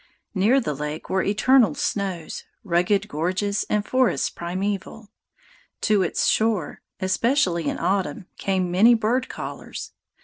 [0.33, 5.11] Near the lake were eternal snows, rugged gorges, and forests primeval.
[5.81, 9.91] To its shore, especially in autumn, came many bird callers.